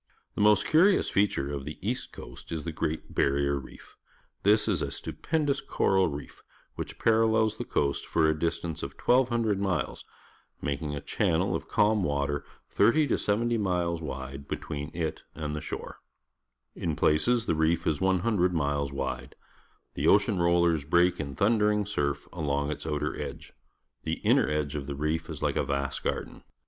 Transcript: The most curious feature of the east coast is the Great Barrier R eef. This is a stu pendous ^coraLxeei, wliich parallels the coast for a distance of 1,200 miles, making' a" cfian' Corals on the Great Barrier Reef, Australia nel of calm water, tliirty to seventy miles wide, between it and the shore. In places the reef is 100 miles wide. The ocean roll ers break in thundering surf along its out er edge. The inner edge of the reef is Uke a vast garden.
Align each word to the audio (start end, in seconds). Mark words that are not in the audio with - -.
The 0.33 0.41
most 0.41 0.65
curious 0.65 1.11
feature 1.11 1.51
of 1.53 1.63
the 1.63 1.77
east 1.87 2.11
coast 2.11 2.51
is 2.51 2.63
the 2.63 2.71
Great 2.71 3.13
Barrier 3.13 3.61
R 3.61 3.69
eef. 3.69 3.97
This 4.41 4.67
is 4.67 4.81
a 4.81 4.89
stu 4.89 5.13
pendous 5.13 5.61
^coraLxeei, 5.63 6.31
wliich 6.75 6.97
parallels 6.97 7.57
the 7.57 7.65
coast 7.65 8.07
for 8.07 8.27
a 8.27 8.33
distance 8.33 8.81
of 8.81 8.95
1,200 8.99 9.59
miles, 9.59 10.03
making' 10.59 10.95
a" 10.95 11.01
cfian' 11.01 11.17
Corals 11.17 11.17
on 11.21 11.37
the 11.37 11.37
Great 11.37 11.37
Barrier 11.37 11.37
Reef, 11.37 11.37
Australia 11.37 11.37
nel 11.37 11.55
of 11.55 11.67
calm 11.67 12.03
water, 12.03 12.45
tliirty 12.75 13.07
to 13.09 13.17
seventy 13.19 13.57
miles 13.59 14.01
wide, 14.01 14.47
between 14.47 14.89
it 14.95 15.21
and 15.35 15.55
the 15.55 15.61
shore. 15.61 15.99
In 16.75 16.95
places 16.95 17.45
the 17.45 17.53
reef 17.53 17.85
is 17.85 18.01
100 18.01 18.53
miles 18.55 18.91
wide. 18.91 19.35
The 19.93 20.07
ocean 20.07 20.39
roll 20.41 20.65
ers 20.65 20.83
break 20.83 21.19
in 21.19 21.35
thundering 21.35 21.85
surf 21.85 22.27
along 22.33 22.71
its 22.71 22.87
out 22.87 23.03
er 23.03 23.15
edge. 23.21 23.53
The 24.01 24.13
inner 24.21 24.49
edge 24.49 24.73
of 24.73 24.87
the 24.87 24.95
reef 24.95 25.29
is 25.29 25.43
Uke 25.43 25.55
a 25.57 25.63
vast 25.63 26.03
garden. 26.03 26.43